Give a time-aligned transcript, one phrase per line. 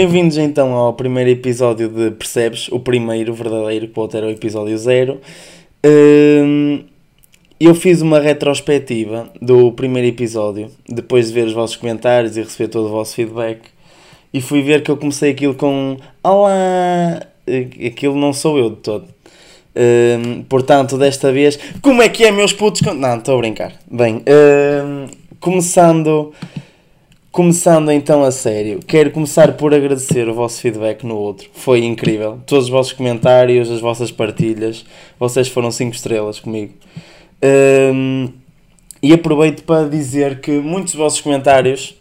[0.00, 4.30] Bem, bem-vindos então ao primeiro episódio de Percebes, o primeiro verdadeiro, que pode ter o
[4.30, 5.20] episódio zero.
[5.84, 6.84] Hum,
[7.60, 12.68] eu fiz uma retrospectiva do primeiro episódio, depois de ver os vossos comentários e receber
[12.68, 13.60] todo o vosso feedback,
[14.32, 17.20] e fui ver que eu comecei aquilo com Olá!
[17.86, 19.04] Aquilo não sou eu de todo.
[19.76, 22.80] Hum, portanto, desta vez, como é que é, meus putos?
[22.80, 23.74] Não, estou a brincar.
[23.90, 25.08] Bem, hum,
[25.38, 26.32] começando
[27.32, 31.48] Começando então a sério, quero começar por agradecer o vosso feedback no outro.
[31.52, 32.40] Foi incrível.
[32.44, 34.84] Todos os vossos comentários, as vossas partilhas,
[35.16, 36.74] vocês foram 5 estrelas comigo.
[37.94, 38.30] Um,
[39.00, 41.94] e aproveito para dizer que muitos dos vossos comentários,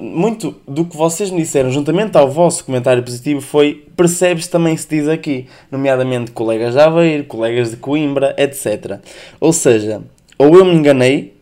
[0.00, 4.88] muito do que vocês me disseram, juntamente ao vosso comentário positivo, foi percebes também se
[4.88, 8.98] diz aqui, nomeadamente colegas de Aveiro, colegas de Coimbra, etc.
[9.38, 10.02] Ou seja,
[10.36, 11.34] ou eu me enganei,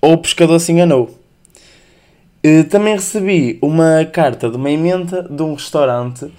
[0.00, 1.25] ou o pescador se enganou.
[2.46, 6.30] Eh, também recebi uma carta de uma emenda de um restaurante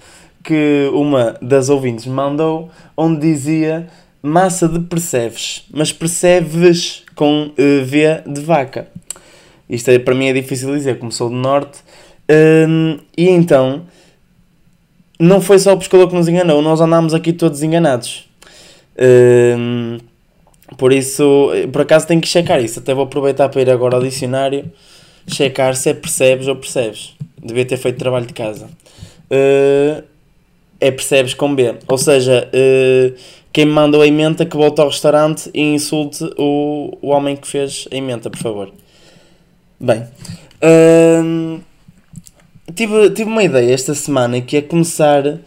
[0.42, 3.88] que uma das ouvintes me mandou, onde dizia
[4.22, 8.88] massa de percebes, mas percebes com uh, V de vaca.
[9.68, 11.80] Isto é, para mim é difícil dizer, como sou do norte.
[12.30, 13.82] Uh, e então,
[15.20, 18.26] não foi só o pescador que nos enganou, nós andámos aqui todos enganados.
[18.96, 20.02] Uh,
[20.78, 22.78] por isso, por acaso tenho que checar isso.
[22.78, 24.72] Até vou aproveitar para ir agora ao dicionário
[25.32, 27.14] checar se é percebes ou percebes.
[27.42, 28.66] Devia ter feito trabalho de casa.
[29.30, 30.02] Uh,
[30.80, 31.74] é percebes com B.
[31.86, 33.14] Ou seja, uh,
[33.52, 37.46] quem me mandou a emenda que volte ao restaurante e insulte o, o homem que
[37.46, 38.72] fez a emenda, por favor.
[39.80, 40.02] Bem,
[40.62, 41.60] uh,
[42.74, 45.38] tive, tive uma ideia esta semana que é começar,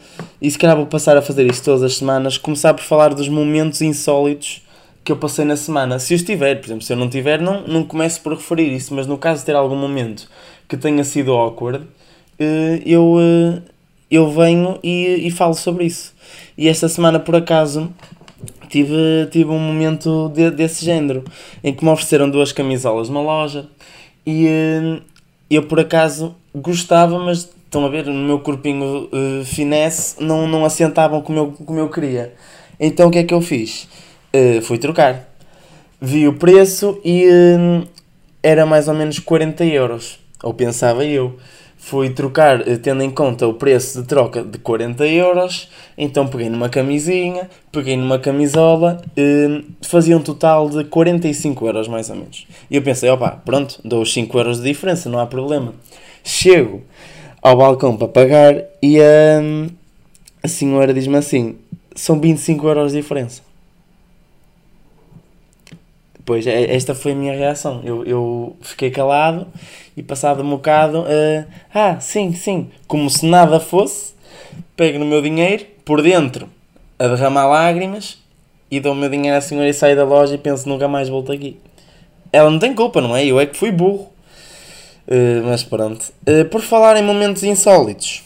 [0.42, 3.28] e se calhar vou passar a fazer isto todas as semanas, começar por falar dos
[3.28, 4.62] momentos insólitos
[5.04, 6.00] que eu passei na semana.
[6.00, 8.94] Se eu estiver, por exemplo, se eu não tiver, não, não começo por referir isso,
[8.94, 10.30] mas no caso de ter algum momento
[10.68, 11.86] que tenha sido awkward,
[12.40, 13.62] eh, eu, eh,
[14.10, 16.14] eu venho e, e falo sobre isso.
[16.58, 17.92] E esta semana, por acaso,
[18.70, 21.24] tive, tive um momento de, desse género,
[21.64, 23.68] em que me ofereceram duas camisolas numa loja
[24.26, 25.02] e eh,
[25.50, 30.66] eu, por acaso, gostava, mas estão a ver, no meu corpinho uh, finesse, não, não
[30.66, 32.34] assentavam como eu, como eu queria.
[32.80, 33.88] Então o que é que eu fiz?
[34.34, 35.28] Uh, fui trocar.
[36.00, 37.88] Vi o preço e uh,
[38.42, 40.20] era mais ou menos 40 euros.
[40.42, 41.36] Ou pensava eu.
[41.78, 45.70] Fui trocar uh, tendo em conta o preço de troca de 40 euros.
[45.98, 49.02] Então peguei numa camisinha, peguei numa camisola.
[49.82, 52.48] fazia um total de 45 euros mais ou menos.
[52.70, 55.74] E eu pensei, opa, pronto, dou os 5 euros de diferença, não há problema.
[56.24, 56.84] Chego
[57.42, 61.58] ao balcão para pagar e a senhora diz-me assim:
[61.96, 63.51] são 25 euros de diferença.
[66.26, 67.82] Pois, é, esta foi a minha reação.
[67.84, 69.48] Eu, eu fiquei calado
[69.96, 74.14] e passado um bocado, uh, ah, sim, sim, como se nada fosse,
[74.76, 76.48] pego no meu dinheiro, por dentro,
[76.98, 78.20] a derramar lágrimas,
[78.70, 81.10] e dou o meu dinheiro à senhora e saio da loja e penso nunca mais
[81.10, 81.58] volto aqui.
[82.32, 83.26] Ela não tem culpa, não é?
[83.26, 84.10] Eu é que fui burro.
[85.08, 86.14] Uh, mas pronto.
[86.28, 88.24] Uh, por falar em momentos insólitos,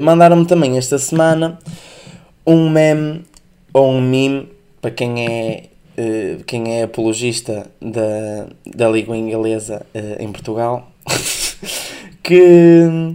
[0.00, 1.58] mandaram-me também esta semana
[2.46, 3.24] um meme
[3.74, 4.48] ou um meme
[4.80, 5.64] para quem é
[5.94, 10.90] eh, quem é apologista da, da língua inglesa uh, em Portugal,
[12.22, 13.14] que,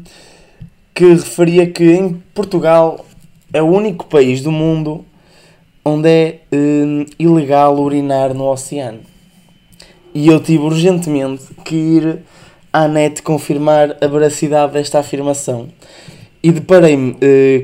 [0.93, 3.03] que referia que em Portugal
[3.51, 5.03] é o único país do mundo
[5.83, 8.99] onde é uh, ilegal urinar no oceano.
[10.13, 12.19] E eu tive urgentemente que ir
[12.71, 15.69] à net confirmar a veracidade desta afirmação.
[16.43, 17.15] E deparei-me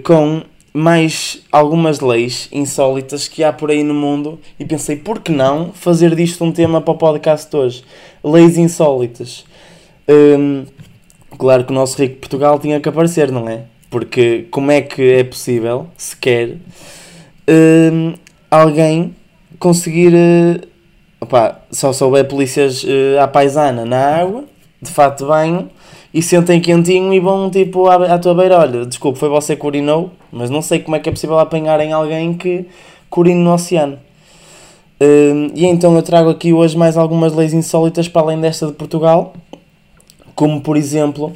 [0.03, 5.31] com mais algumas leis insólitas que há por aí no mundo e pensei, por que
[5.31, 7.83] não fazer disto um tema para o podcast hoje?
[8.23, 9.45] Leis insólitas.
[10.09, 10.65] Hum,
[11.37, 13.65] claro que o nosso rico Portugal tinha que aparecer, não é?
[13.89, 16.57] Porque como é que é possível, sequer,
[17.47, 18.15] hum,
[18.49, 19.15] alguém
[19.59, 20.13] conseguir.
[20.13, 20.73] Uh,
[21.71, 24.43] só souber polícias uh, à paisana na água,
[24.81, 25.69] de fato banho,
[26.13, 29.65] e sentem quentinho e vão tipo à, à tua beira, olha, desculpe, foi você que
[29.65, 32.65] urinou, mas não sei como é que é possível apanharem alguém que
[33.15, 33.97] urine no oceano.
[35.01, 38.73] Uh, e então eu trago aqui hoje mais algumas leis insólitas para além desta de
[38.73, 39.33] Portugal,
[40.35, 41.33] como por exemplo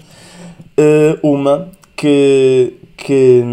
[0.79, 3.43] uh, uma que, que,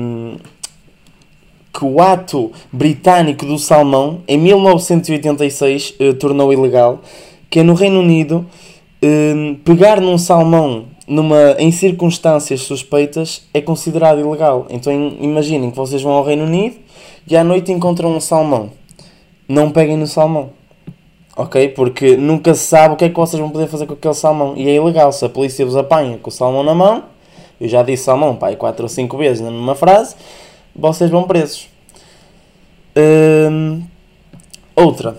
[1.73, 7.01] que o ato britânico do salmão em 1986 uh, eh, tornou ilegal,
[7.49, 8.47] que é no Reino Unido
[9.65, 14.67] pegar num salmão numa, em circunstâncias suspeitas é considerado ilegal.
[14.71, 16.77] Então imaginem que vocês vão ao Reino Unido
[17.27, 18.71] e à noite encontram um salmão.
[19.49, 20.51] Não peguem no salmão.
[21.37, 21.69] ok?
[21.71, 24.55] Porque nunca se sabe o que é que vocês vão poder fazer com aquele salmão.
[24.57, 25.13] E é ilegal.
[25.13, 27.05] Se a polícia vos apanha com o salmão na mão,
[27.61, 30.17] eu já disse salmão, pai, 4 ou 5 vezes numa frase,
[30.75, 31.69] vocês vão presos.
[32.97, 33.83] Hum,
[34.75, 35.19] outra.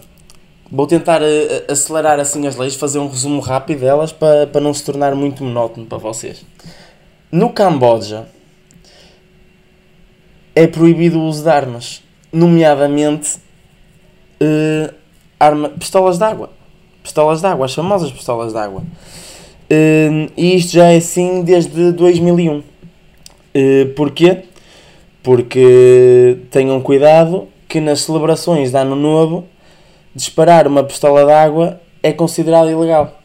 [0.72, 1.26] Vou tentar uh,
[1.72, 5.44] acelerar assim as leis, fazer um resumo rápido delas para, para não se tornar muito
[5.44, 6.44] monótono para vocês.
[7.32, 8.28] No Camboja
[10.56, 12.02] é proibido o uso de armas,
[12.32, 13.38] nomeadamente
[14.42, 14.94] uh,
[15.40, 16.50] arma, pistolas de água.
[17.04, 18.82] Pistolas de água, as famosas pistolas de água.
[18.82, 22.58] Uh, e isto já é assim desde 2001.
[22.58, 22.64] Uh,
[23.96, 24.44] porquê?
[25.22, 29.46] Porque tenham cuidado que nas celebrações de Ano Novo
[30.16, 33.20] disparar uma pistola de água é considerado ilegal.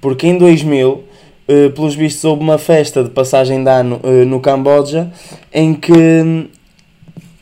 [0.00, 4.38] Porque em 2000, uh, pelos vistos, houve uma festa de passagem de ano uh, no
[4.40, 5.10] Camboja
[5.52, 6.48] em que,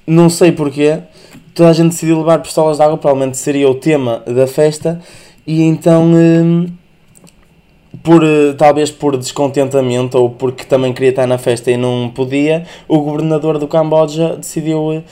[0.07, 1.01] não sei porquê,
[1.55, 5.01] toda a gente decidiu levar pistolas de água, provavelmente seria o tema da festa,
[5.47, 6.73] e então, uh,
[8.03, 8.23] por,
[8.57, 13.59] talvez por descontentamento ou porque também queria estar na festa e não podia, o governador
[13.59, 15.03] do Camboja decidiu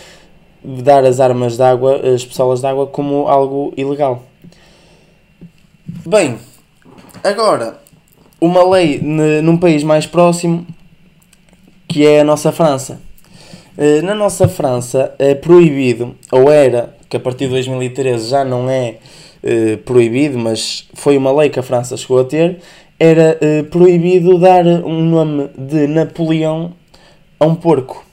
[0.62, 4.22] dar as armas de água, as pistolas de água, como algo ilegal.
[6.06, 6.38] Bem,
[7.22, 7.80] agora,
[8.40, 10.66] uma lei num país mais próximo,
[11.88, 13.00] que é a nossa França.
[13.76, 18.68] Eh, na nossa França é proibido, ou era, que a partir de 2013 já não
[18.68, 18.96] é
[19.42, 22.60] eh, proibido, mas foi uma lei que a França chegou a ter,
[22.98, 26.72] era eh, proibido dar um nome de Napoleão
[27.38, 28.04] a um porco.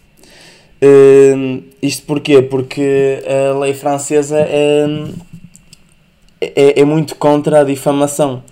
[0.82, 2.42] Uh, isto porquê?
[2.42, 4.86] Porque a lei francesa é,
[6.40, 8.44] é, é, muito contra a difamação.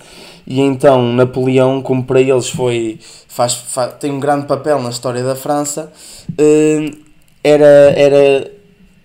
[0.48, 5.24] E então Napoleão, como para eles foi faz, faz, tem um grande papel na história
[5.24, 5.92] da França,
[6.32, 6.98] uh,
[7.44, 8.52] era, era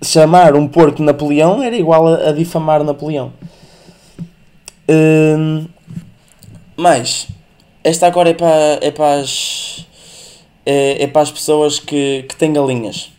[0.03, 3.33] chamar um porco Napoleão era igual a, a difamar Napoleão.
[4.89, 5.69] Uh,
[6.77, 7.29] mas
[7.85, 9.87] esta agora é para, é para as
[10.65, 13.13] é, é para as pessoas que, que têm galinhas.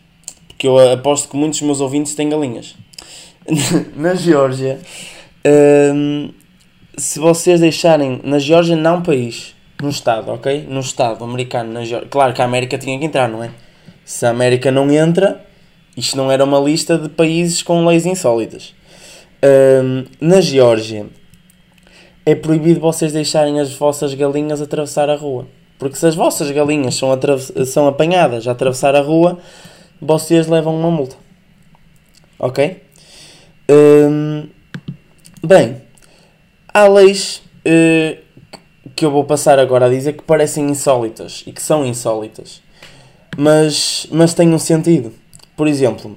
[0.48, 2.76] Porque eu aposto que muitos dos meus ouvintes têm galinhas.
[3.96, 4.80] na Geórgia,
[5.94, 6.30] hum,
[6.96, 8.20] se vocês deixarem.
[8.22, 10.66] Na Geórgia, não país, no Estado, ok?
[10.68, 12.08] No Estado americano, na Geórgia.
[12.08, 13.50] Claro que a América tinha que entrar, não é?
[14.04, 15.44] Se a América não entra,
[15.96, 18.74] isto não era uma lista de países com leis insólitas.
[19.44, 21.06] Hum, na Geórgia,
[22.24, 25.46] é proibido vocês deixarem as vossas galinhas atravessar a rua.
[25.82, 27.08] Porque se as vossas galinhas são,
[27.66, 29.40] são apanhadas a atravessar a rua,
[30.00, 31.16] vocês levam uma multa.
[32.38, 32.80] Ok?
[33.68, 34.46] Hum,
[35.42, 35.82] bem,
[36.72, 38.16] há leis uh,
[38.94, 42.62] que eu vou passar agora a dizer que parecem insólitas e que são insólitas,
[43.36, 45.12] mas, mas têm um sentido.
[45.56, 46.16] Por exemplo,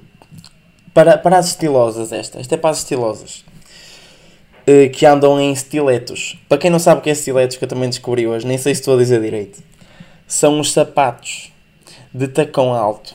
[0.94, 3.44] para, para as estilosas, esta, esta é para as estilosas
[4.92, 6.36] que andam em estiletos.
[6.48, 8.74] Para quem não sabe o que é estiletos, que eu também descobri hoje, nem sei
[8.74, 9.62] se estou a dizer direito,
[10.26, 11.52] são os sapatos
[12.12, 13.14] de tacão alto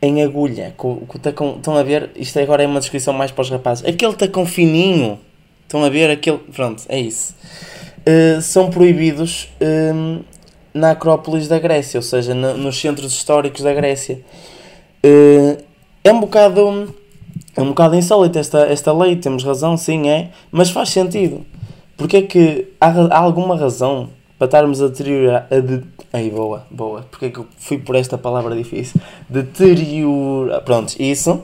[0.00, 0.74] em agulha.
[0.76, 2.10] Com, com o tacão, estão a ver?
[2.16, 3.84] Isto agora é uma descrição mais para os rapazes.
[3.84, 5.18] Aquele tacão fininho,
[5.62, 6.10] estão a ver?
[6.10, 7.34] Aquele, pronto, é isso.
[8.06, 10.24] Uh, são proibidos uh,
[10.72, 14.20] na Acrópolis da Grécia, ou seja, no, nos centros históricos da Grécia.
[15.04, 15.62] Uh,
[16.04, 16.94] é um bocado
[17.56, 21.44] é um bocado insólito esta, esta lei, temos razão, sim, é, mas faz sentido.
[21.96, 25.46] Porque é que há, há alguma razão para estarmos a deteriorar.
[25.50, 25.82] A de,
[26.12, 27.06] ai, boa, boa.
[27.10, 29.00] Porque é que eu fui por esta palavra difícil?
[29.28, 30.60] Deteriorar.
[30.62, 31.42] Pronto, isso.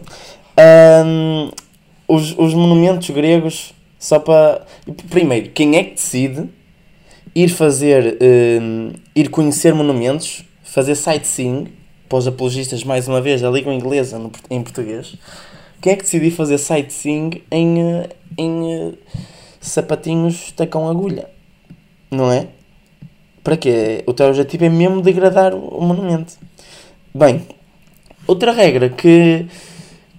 [1.07, 1.51] Um,
[2.07, 4.67] os, os monumentos gregos, só para.
[5.09, 6.51] Primeiro, quem é que decide
[7.35, 8.19] ir fazer.
[8.21, 11.69] Um, ir conhecer monumentos, fazer sightseeing,
[12.07, 15.17] para os apologistas, mais uma vez, a língua inglesa no, em português
[15.83, 18.09] quem é que decidiu fazer sightseeing em, eh,
[18.39, 18.99] em uh,
[19.61, 21.29] sapatinhos tacão agulha?
[22.09, 22.47] Não é?
[23.43, 24.05] Para quê?
[24.07, 26.35] O teu objetivo é mesmo degradar o monumento.
[27.13, 27.45] Bem,
[28.29, 29.45] outra regra que,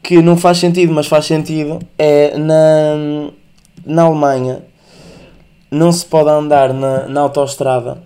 [0.03, 3.31] que não faz sentido, mas faz sentido, é na,
[3.85, 4.63] na Alemanha
[5.71, 8.03] não se pode andar na, na autoestrada.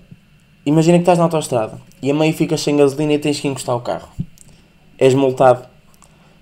[0.64, 3.76] Imagina que estás na autoestrada e a meio ficas sem gasolina e tens que encostar
[3.76, 4.10] o carro.
[5.00, 5.66] És multado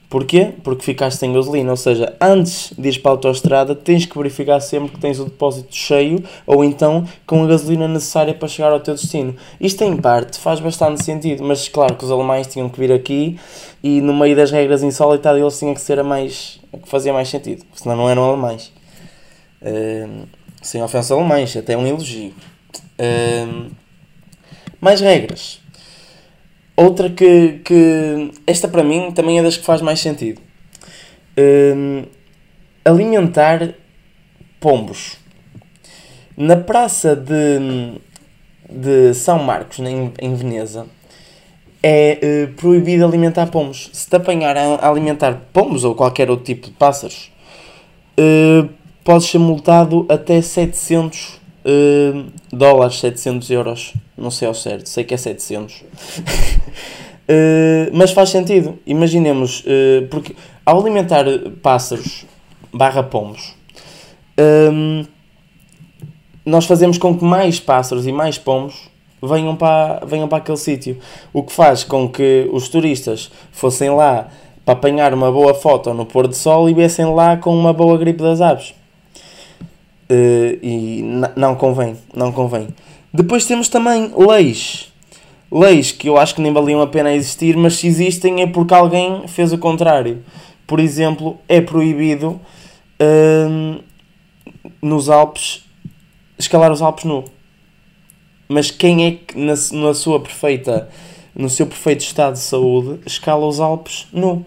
[0.09, 0.53] Porquê?
[0.63, 4.59] Porque ficaste sem gasolina, ou seja, antes de ir para a autostrada tens que verificar
[4.59, 8.79] sempre que tens o depósito cheio ou então com a gasolina necessária para chegar ao
[8.79, 9.35] teu destino.
[9.59, 13.39] Isto em parte faz bastante sentido, mas claro que os alemães tinham que vir aqui
[13.83, 17.11] e no meio das regras insólitas eles tinham que ser a mais a que fazia
[17.11, 18.71] mais sentido, senão não eram alemães.
[19.61, 20.27] Uh,
[20.61, 22.33] sem ofensa alemães, até um elogio.
[22.99, 23.71] Uh,
[24.79, 25.64] mais regras.
[26.75, 28.31] Outra que, que.
[28.45, 30.41] Esta para mim também é das que faz mais sentido.
[31.37, 32.03] Um,
[32.83, 33.73] alimentar
[34.59, 35.17] pombos.
[36.35, 37.99] Na praça de,
[38.69, 40.85] de São Marcos, em, em Veneza,
[41.81, 43.89] é uh, proibido alimentar pombos.
[43.93, 47.31] Se te apanhar a alimentar pombos ou qualquer outro tipo de pássaros,
[48.19, 48.67] uh,
[49.01, 53.93] podes ser multado até 700 uh, dólares, 700 euros.
[54.17, 55.81] Não sei ao certo, sei que é 700.
[55.81, 55.83] uh,
[57.93, 58.77] mas faz sentido.
[58.85, 61.25] Imaginemos, uh, porque ao alimentar
[61.61, 62.25] pássaros
[62.71, 63.55] barra pombos,
[64.71, 65.05] um,
[66.45, 68.89] nós fazemos com que mais pássaros e mais pombos
[69.21, 70.97] venham para, venham para aquele sítio.
[71.33, 74.27] O que faz com que os turistas fossem lá
[74.63, 77.97] para apanhar uma boa foto no pôr do sol e viessem lá com uma boa
[77.97, 78.73] gripe das aves.
[80.09, 81.03] Uh, e
[81.35, 82.67] não convém, não convém.
[83.11, 84.93] Depois temos também leis.
[85.51, 88.73] Leis que eu acho que nem valiam a pena existir, mas se existem é porque
[88.73, 90.23] alguém fez o contrário.
[90.67, 92.39] Por exemplo, é proibido
[92.99, 93.83] uh,
[94.81, 95.65] nos Alpes
[96.37, 97.23] escalar os Alpes nu.
[98.47, 100.89] Mas quem é que na, na sua perfeita,
[101.33, 104.45] no seu perfeito estado de saúde escala os Alpes nu?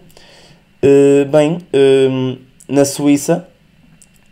[0.81, 2.37] Uh, bem, uh,
[2.67, 3.47] na Suíça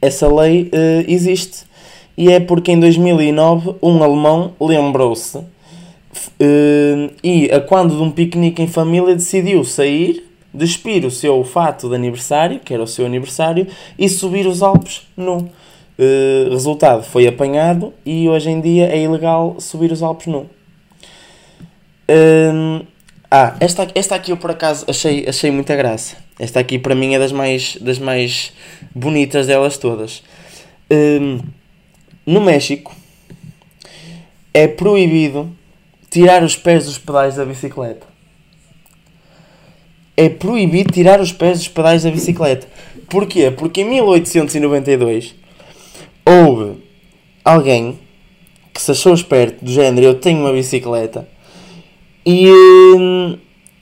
[0.01, 1.65] essa lei uh, existe
[2.17, 5.39] e é porque em 2009 um alemão lembrou-se
[7.23, 10.23] e a quando de um piquenique em família decidiu sair,
[10.53, 15.07] despir o seu fato de aniversário, que era o seu aniversário, e subir os Alpes
[15.15, 15.49] nu.
[15.99, 20.47] Uh, resultado, foi apanhado e hoje em dia é ilegal subir os Alpes nu.
[22.09, 22.85] Uh,
[23.29, 26.26] ah, esta, esta aqui eu por acaso achei, achei muita graça.
[26.39, 28.53] Esta aqui para mim é das mais, das mais
[28.93, 30.23] bonitas delas todas.
[30.91, 31.43] Uh,
[32.25, 32.95] no México
[34.53, 35.49] é proibido
[36.09, 38.07] tirar os pés dos pedais da bicicleta.
[40.15, 42.67] É proibido tirar os pés dos pedais da bicicleta.
[43.09, 43.51] Porquê?
[43.51, 45.35] Porque em 1892
[46.25, 46.83] houve
[47.43, 47.99] alguém
[48.73, 51.27] que se achou esperto do género eu tenho uma bicicleta
[52.25, 53.37] e, hum,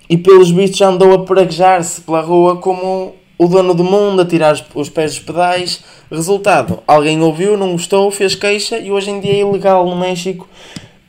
[0.09, 4.55] e pelos vistos andou a praguejar-se pela rua como o dono do mundo a tirar
[4.73, 5.83] os pés dos pedais.
[6.11, 10.47] Resultado, alguém ouviu, não gostou, fez queixa e hoje em dia é ilegal no México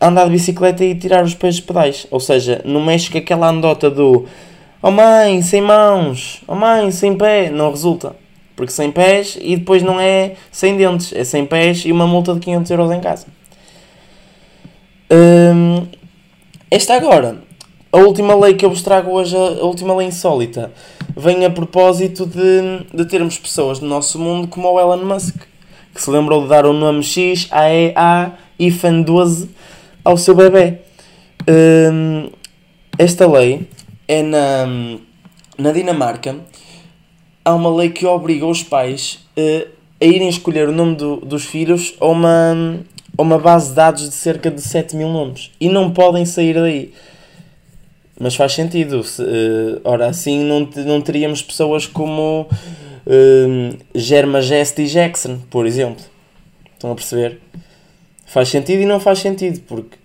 [0.01, 2.07] andar de bicicleta e tirar os pés dos pedais.
[2.11, 4.27] Ou seja, no México aquela andota do
[4.83, 8.15] Oh mãe, sem mãos, oh mãe, sem pé, não resulta.
[8.55, 12.35] Porque sem pés e depois não é sem dentes, é sem pés e uma multa
[12.35, 13.27] de 500 euros em casa.
[15.11, 15.87] Hum,
[16.71, 17.39] esta agora,
[17.97, 20.71] a última lei que eu vos trago hoje, a última lei insólita,
[21.17, 25.37] vem a propósito de, de termos pessoas no nosso mundo como o Elon Musk,
[25.95, 29.49] que se lembrou de dar o nome X, A, E, A, IFAN 12
[30.05, 30.81] ao seu bebê.
[31.49, 32.29] Hum,
[32.99, 33.67] esta lei
[34.07, 34.67] é na,
[35.57, 36.37] na Dinamarca
[37.43, 41.47] há uma lei que obriga os pais uh, a irem escolher o nome do, dos
[41.47, 42.79] filhos a uma,
[43.17, 45.51] a uma base de dados de cerca de 7 mil nomes.
[45.59, 46.93] E não podem sair daí.
[48.19, 49.03] Mas faz sentido.
[49.03, 52.49] Se, uh, ora, assim não, não teríamos pessoas como
[53.07, 56.05] uh, Germa Gest e Jackson, por exemplo.
[56.75, 57.41] Estão a perceber?
[58.27, 59.97] Faz sentido e não faz sentido, porque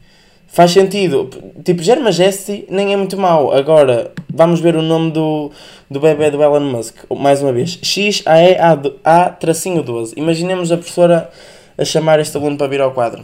[0.48, 1.30] faz sentido.
[1.63, 3.51] Tipo, Germa Gesti nem é muito mau.
[3.51, 5.51] Agora, vamos ver o nome do,
[5.89, 6.98] do bebê do Elon Musk.
[7.10, 7.80] Mais uma vez.
[7.82, 10.13] X, A, E, A, A, tracinho 12.
[10.15, 11.30] Imaginemos a professora
[11.77, 13.24] a chamar este aluno para vir ao quadro.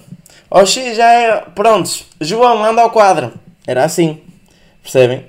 [0.49, 1.41] Oh, X, já é...
[1.53, 2.05] Prontos.
[2.19, 3.33] João, anda ao quadro.
[3.65, 4.19] Era assim.
[4.87, 5.25] Percebem?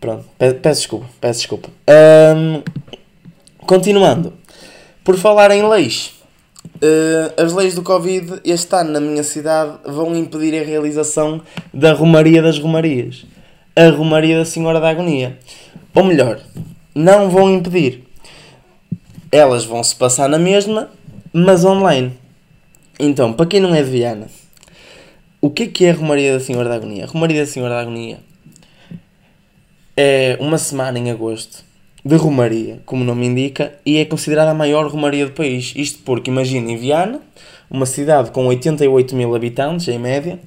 [0.00, 0.24] Pronto.
[0.38, 1.06] Peço desculpa.
[1.20, 1.68] Peço desculpa.
[2.34, 2.62] Um,
[3.58, 4.32] continuando.
[5.04, 6.14] Por falar em leis.
[6.76, 11.42] Uh, as leis do Covid este ano na minha cidade vão impedir a realização
[11.74, 13.26] da Romaria das Romarias.
[13.76, 15.38] A Romaria da Senhora da Agonia.
[15.94, 16.40] Ou melhor,
[16.94, 18.02] não vão impedir.
[19.30, 20.88] Elas vão se passar na mesma,
[21.34, 22.18] mas online.
[22.98, 24.28] Então, para quem não é de Viana,
[25.44, 27.04] o que é que é a Romaria da Senhora da Agonia?
[27.04, 28.16] A Romaria da Senhora da Agonia
[29.94, 31.62] é uma semana em agosto
[32.02, 35.74] de Romaria, como o nome indica, e é considerada a maior Romaria do país.
[35.76, 37.20] Isto porque, imaginem, Viana,
[37.70, 40.38] uma cidade com 88 mil habitantes, em média,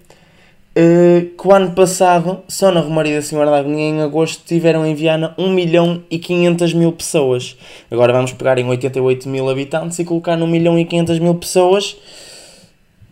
[0.75, 4.83] eh, que o ano passado, só na Romaria da Senhora da Agonia, em agosto, tiveram
[4.83, 7.55] em Viana 1 milhão e 500 mil pessoas.
[7.91, 11.35] Agora vamos pegar em 88 mil habitantes e colocar no 1 milhão e 500 mil
[11.35, 11.95] pessoas.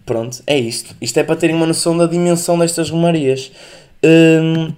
[0.05, 0.95] Pronto, é isto.
[1.01, 3.51] Isto é para terem uma noção da dimensão destas Romarias.
[4.03, 4.71] Hum,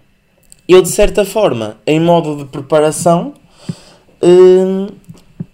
[0.68, 3.34] eu, de certa forma, em modo de preparação,
[4.22, 4.88] Hum,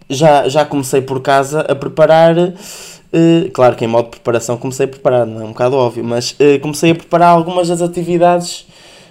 [0.09, 2.35] já, já comecei por casa a preparar.
[2.37, 6.03] Uh, claro que em modo de preparação comecei a preparar, não é um bocado óbvio,
[6.03, 8.65] mas uh, comecei a preparar algumas das atividades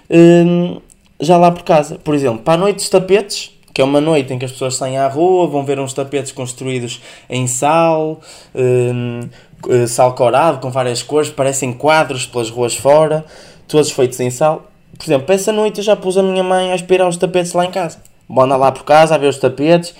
[0.09, 0.81] uh,
[1.19, 1.97] já lá por casa.
[2.03, 4.75] Por exemplo, para a noite dos tapetes, que é uma noite em que as pessoas
[4.75, 8.19] saem à rua, vão ver uns tapetes construídos em sal,
[8.53, 9.21] hum,
[9.87, 13.25] sal corado, com várias cores, parecem quadros pelas ruas fora,
[13.67, 14.63] todos feitos em sal.
[14.97, 17.65] Por exemplo, essa noite eu já pus a minha mãe a aspirar os tapetes lá
[17.65, 17.97] em casa.
[18.29, 19.95] Andar lá por casa a ver os tapetes.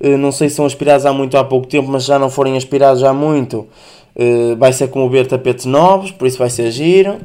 [0.00, 2.30] Eh, não sei se são aspirados há muito ou há pouco tempo, mas já não
[2.30, 3.68] forem aspirados há muito.
[4.16, 7.20] Eh, vai ser como ver tapetes novos, por isso vai ser giro.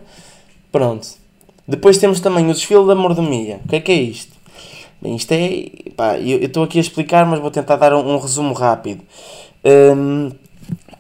[0.72, 1.08] Pronto.
[1.68, 3.60] Depois temos também o desfile da mordomia.
[3.66, 4.34] O que é que é isto?
[5.02, 5.92] Bem, isto é.
[5.96, 9.02] Pá, eu estou aqui a explicar, mas vou tentar dar um, um resumo rápido.
[9.64, 10.32] Um,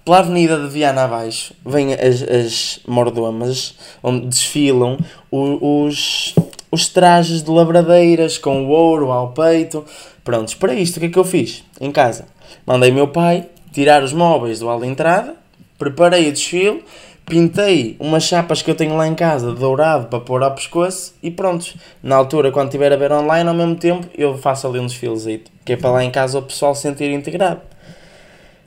[0.05, 4.97] pela avenida de Viana abaixo vêm as, as mordomas, onde desfilam
[5.31, 6.35] os,
[6.69, 9.83] os trajes de lavradeiras com ouro ao peito.
[10.23, 11.63] Prontos, para isto o que é que eu fiz?
[11.81, 12.27] Em casa.
[12.67, 15.35] Mandei meu pai tirar os móveis do hall de entrada,
[15.77, 16.83] preparei o desfile,
[17.25, 21.15] pintei umas chapas que eu tenho lá em casa de dourado para pôr ao pescoço
[21.21, 21.73] e pronto.
[22.03, 25.25] Na altura, quando estiver a ver online, ao mesmo tempo, eu faço ali um desfiles
[25.65, 27.61] que é para lá em casa o pessoal se sentir integrado.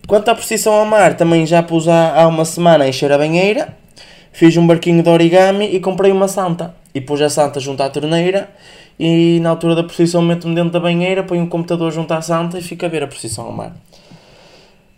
[0.08, 3.18] Quanto à procissão ao mar, também já pus há, há uma semana a encher a
[3.18, 3.76] banheira,
[4.32, 6.74] fiz um barquinho de origami e comprei uma santa.
[6.94, 8.48] E pus a santa junto à torneira
[8.98, 12.22] e na altura da procissão meto-me dentro da banheira, ponho o um computador junto à
[12.22, 13.76] santa e fico a ver a procissão ao mar.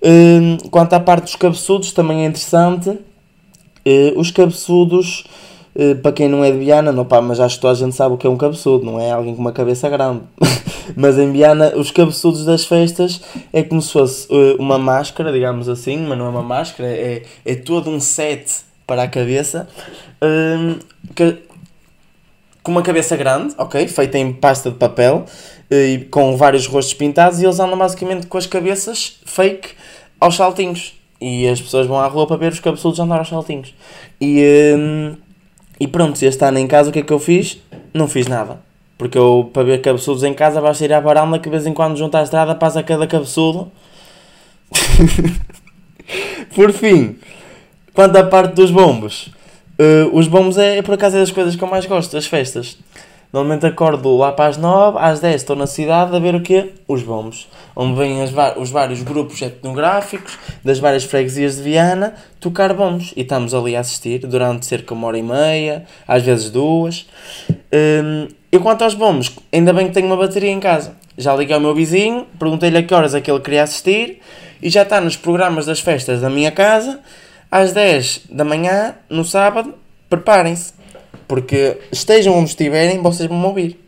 [0.00, 2.90] Hum, quanto à parte dos cabeçudos, também é interessante.
[2.90, 5.24] Uh, os cabeçudos,
[5.74, 7.96] uh, para quem não é de Viana, não, pá, mas acho que toda a gente
[7.96, 10.20] sabe o que é um cabeçudo, não é alguém com uma cabeça grande.
[10.96, 13.20] mas em Viana, os cabeçudos das festas
[13.52, 17.22] é como se fosse uh, uma máscara, digamos assim, mas não é uma máscara, é,
[17.44, 19.68] é todo um set para a cabeça,
[20.22, 20.78] hum,
[21.14, 21.38] que,
[22.62, 25.24] com uma cabeça grande, ok, feita em pasta de papel,
[25.70, 29.68] e com vários rostos pintados, e eles andam basicamente com as cabeças fake
[30.18, 30.94] aos saltinhos.
[31.20, 33.74] E as pessoas vão à rua para ver os cabeçudos andar aos saltinhos.
[34.20, 35.16] E, hum,
[35.78, 37.58] e pronto, se este ano em casa o que é que eu fiz?
[37.94, 38.60] Não fiz nada.
[39.00, 41.72] Porque eu, para ver cabeçudos em casa, vais ir à varanda que de vez em
[41.72, 43.72] quando junto à estrada passa cada cabeçudo.
[46.54, 47.16] por fim,
[47.94, 49.28] quanto à parte dos bombos,
[49.78, 52.26] uh, os bombos é, é, por acaso é das coisas que eu mais gosto, das
[52.26, 52.76] festas.
[53.32, 56.74] Normalmente acordo lá para as 9, às 10 estou na cidade a ver o quê?
[56.86, 57.48] Os bombos.
[57.74, 63.14] Onde vêm os vários grupos etnográficos das várias freguesias de Viana tocar bombos.
[63.16, 67.06] E estamos ali a assistir durante cerca de uma hora e meia, às vezes duas.
[67.72, 70.96] Um, e quanto aos bombos, ainda bem que tenho uma bateria em casa.
[71.16, 74.20] Já liguei ao meu vizinho, perguntei-lhe a que horas é que ele queria assistir
[74.62, 77.00] e já está nos programas das festas da minha casa.
[77.50, 79.74] Às 10 da manhã, no sábado,
[80.08, 80.72] preparem-se
[81.26, 83.80] porque estejam onde estiverem, vocês vão me ouvir.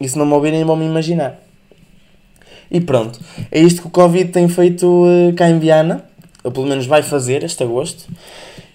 [0.00, 1.38] E se não me ouvirem, vão me imaginar.
[2.70, 3.20] E pronto.
[3.50, 6.04] É isto que o Covid tem feito uh, cá em Viana.
[6.42, 8.04] Ou pelo menos vai fazer este agosto.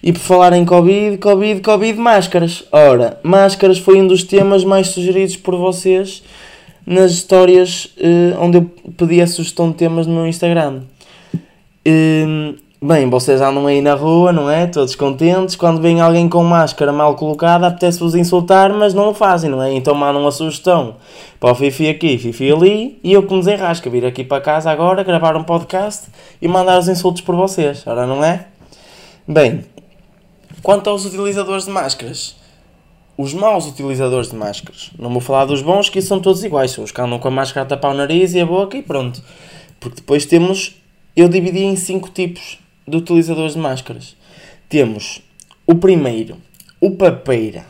[0.02, 2.64] E por falar em Covid, Covid, Covid, máscaras.
[2.70, 6.22] Ora, máscaras foi um dos temas mais sugeridos por vocês
[6.86, 10.82] nas histórias uh, onde eu pedi a sugestão de temas no Instagram.
[11.86, 14.64] Uh, Bem, vocês andam aí na rua, não é?
[14.68, 15.56] Todos contentes.
[15.56, 19.72] Quando vem alguém com máscara mal colocada, apetece-vos insultar, mas não o fazem, não é?
[19.72, 20.94] Então mandam uma sugestão
[21.40, 24.70] para o Fifi aqui, Fifi ali, e eu que me desenrasca vir aqui para casa
[24.70, 26.06] agora, gravar um podcast
[26.40, 28.46] e mandar os insultos por vocês, ora não é?
[29.26, 29.64] Bem,
[30.62, 32.36] quanto aos utilizadores de máscaras,
[33.16, 36.84] os maus utilizadores de máscaras, não vou falar dos bons, que são todos iguais, são
[36.84, 39.20] os que andam com a máscara a tapar o nariz e a boca e pronto.
[39.80, 40.76] Porque depois temos,
[41.16, 44.16] eu dividi em cinco tipos de utilizadores de máscaras.
[44.68, 45.22] Temos
[45.66, 46.36] o primeiro,
[46.80, 47.64] o papeira.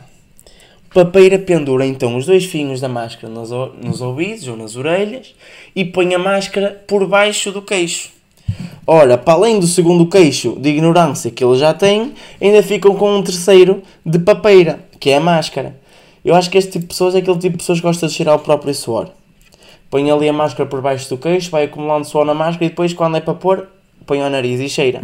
[0.89, 3.51] O papeira pendura então os dois finhos da máscara nos,
[3.81, 5.35] nos ouvidos ou nas orelhas
[5.75, 8.09] e põe a máscara por baixo do queixo.
[8.87, 13.17] Ora, para além do segundo queixo de ignorância que ele já tem, ainda ficam com
[13.17, 15.79] um terceiro de papeira, que é a máscara.
[16.25, 18.13] Eu acho que este tipo de pessoas é aquele tipo de pessoas que gosta de
[18.13, 19.11] cheirar o próprio suor.
[19.89, 22.93] Põe ali a máscara por baixo do queixo, vai acumulando suor na máscara e depois,
[22.93, 23.67] quando é para pôr,
[24.09, 25.03] põe ao nariz e cheira.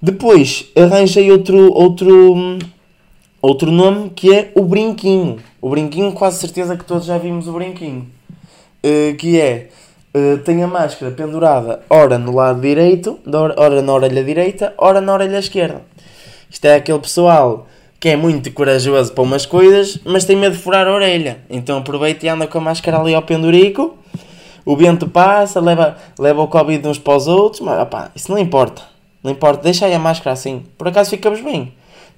[0.00, 2.58] Depois arranjei outro, outro,
[3.40, 5.38] outro nome que é o brinquinho.
[5.60, 8.06] O brinquinho, quase certeza que todos já vimos o brinquinho.
[8.84, 9.68] Uh, que é,
[10.14, 13.18] uh, tem a máscara pendurada ora no lado direito,
[13.56, 15.82] ora na orelha direita, ora na orelha esquerda.
[16.48, 17.66] Isto é aquele pessoal
[17.98, 21.38] que é muito corajoso para umas coisas, mas tem medo de furar a orelha.
[21.50, 24.01] Então aproveita e anda com a máscara ali ao pendurico
[24.64, 28.38] o vento passa, leva, leva o Covid uns para os outros, mas opá, isso não
[28.38, 28.82] importa.
[29.22, 30.64] Não importa, deixa aí a máscara assim.
[30.76, 31.72] Por acaso ficamos bem.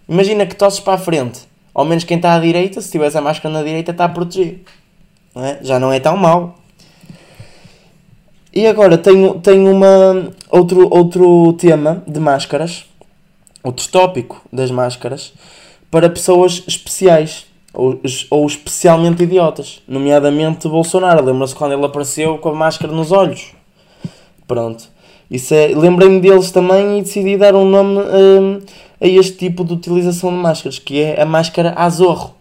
[0.09, 1.41] Imagina que tosses para a frente.
[1.75, 4.61] Ao menos quem está à direita, se tivesse a máscara na direita, está protegido.
[5.35, 5.59] Não é?
[5.63, 6.57] Já não é tão mau.
[8.53, 12.87] E agora tenho, tenho uma, outro, outro tema de máscaras,
[13.65, 15.33] outro tópico das máscaras,
[15.91, 17.47] para pessoas especiais.
[17.75, 21.25] Ou, ou especialmente idiotas, nomeadamente Bolsonaro.
[21.25, 23.53] Lembra-se quando ele apareceu com a máscara nos olhos?
[24.47, 24.89] Pronto.
[25.31, 28.61] Isso é, lembrei-me deles também e decidi dar um nome hum,
[29.01, 32.35] a este tipo de utilização de máscaras, que é a máscara Azorro.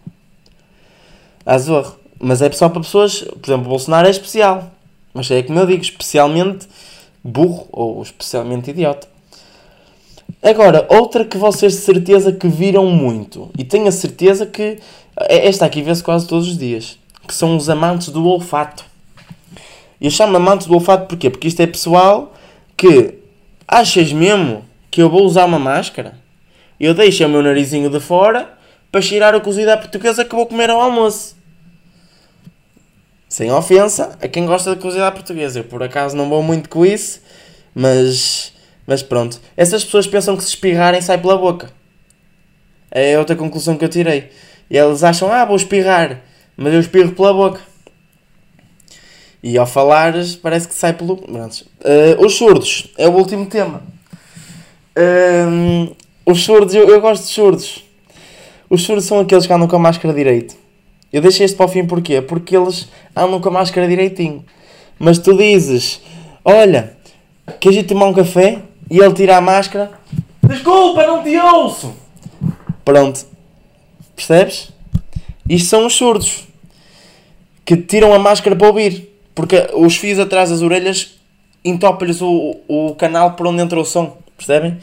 [1.44, 1.96] Azorro.
[2.20, 4.70] Mas é só para pessoas, por exemplo, Bolsonaro é especial.
[5.12, 6.66] Mas é como eu digo, especialmente
[7.22, 9.08] burro ou especialmente idiota.
[10.42, 14.78] Agora, outra que vocês de certeza que viram muito, e tenho a certeza que
[15.16, 18.84] esta aqui vê-se quase todos os dias, que são os amantes do olfato.
[20.00, 21.30] Eu chamo amantes do olfato porquê?
[21.30, 22.34] Porque isto é pessoal
[22.76, 23.14] que
[23.66, 26.18] achas mesmo que eu vou usar uma máscara?
[26.78, 28.52] Eu deixo o meu narizinho de fora
[28.90, 31.36] para cheirar a cozida portuguesa que vou comer ao almoço.
[33.28, 35.60] Sem ofensa a quem gosta de cozida portuguesa.
[35.60, 37.20] Eu por acaso não vou muito com isso,
[37.74, 38.52] mas,
[38.86, 39.40] mas pronto.
[39.56, 41.70] Essas pessoas pensam que se espirrarem sai pela boca.
[42.90, 44.30] É outra conclusão que eu tirei.
[44.70, 46.20] E eles acham, ah, vou espirrar,
[46.56, 47.60] mas eu espirro pela boca.
[49.42, 51.14] E ao falares, parece que sai pelo.
[51.14, 53.82] Uh, os surdos é o último tema.
[54.96, 57.84] Uh, os surdos, eu, eu gosto de surdos.
[58.70, 60.56] Os surdos são aqueles que andam com a máscara direito.
[61.12, 62.22] Eu deixei este para o fim porquê?
[62.22, 64.44] Porque eles andam com a máscara direitinho.
[64.98, 66.00] Mas tu dizes,
[66.42, 66.96] olha,
[67.60, 68.62] queres ir tomar um café?
[68.90, 69.92] E ele tira a máscara.
[70.42, 71.94] Desculpa, não te ouço!
[72.84, 73.33] Pronto.
[74.16, 74.70] Percebes?
[75.48, 76.44] Isto são os surdos.
[77.64, 79.10] Que tiram a máscara para ouvir.
[79.34, 81.14] Porque os fios atrás das orelhas
[81.64, 84.16] entopem-lhes o, o canal por onde entra o som.
[84.36, 84.78] Percebem?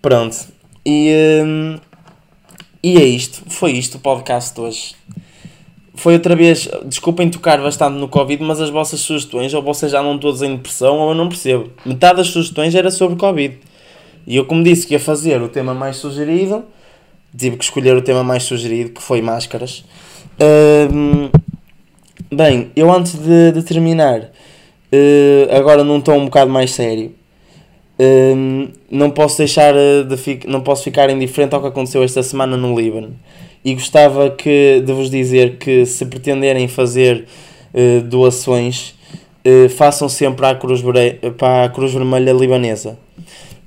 [0.00, 0.36] Pronto.
[0.84, 1.78] E, hum,
[2.82, 3.42] e é isto.
[3.48, 4.94] Foi isto o podcast de hoje.
[5.94, 6.68] Foi outra vez.
[6.84, 10.56] Desculpem tocar bastante no Covid, mas as vossas sugestões, ou vocês já não todos em
[10.56, 11.70] depressão, ou eu não percebo.
[11.86, 13.58] Metade das sugestões era sobre Covid.
[14.26, 16.64] E eu, como disse que ia fazer o tema mais sugerido,
[17.36, 19.84] tive que escolher o tema mais sugerido, que foi máscaras.
[20.92, 21.30] Hum,
[22.34, 27.12] Bem, eu antes de, de terminar, uh, agora num tom um bocado mais sério,
[27.98, 29.74] uh, não posso deixar
[30.08, 33.14] de fi não posso ficar indiferente ao que aconteceu esta semana no Líbano.
[33.62, 37.26] E gostava que, de vos dizer que se pretenderem fazer
[37.74, 38.94] uh, doações,
[39.76, 40.82] façam sempre à Cruz,
[41.36, 42.96] para a Cruz Vermelha Libanesa.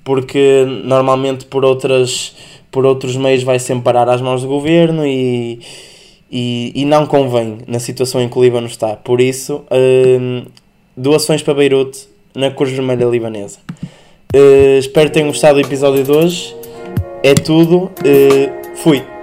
[0.03, 2.35] Porque normalmente por, outras,
[2.75, 5.61] por outros meios vai sempre parar às mãos do governo e
[6.29, 8.97] e, e não convém na situação em que o Líbano está.
[8.97, 10.45] Por isso, uh,
[10.97, 13.59] doações para Beirute na Cruz Vermelha Libanesa.
[14.35, 16.53] Uh, espero que tenham gostado do episódio de hoje.
[17.23, 17.85] É tudo.
[18.01, 19.14] Uh, fui.